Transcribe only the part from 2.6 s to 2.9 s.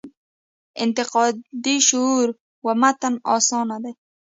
و